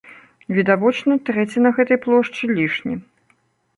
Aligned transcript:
Відавочна, 0.59 1.17
трэці 1.29 1.63
на 1.67 1.73
гэтай 1.77 1.97
плошчы 2.07 2.43
лішні. 2.57 2.95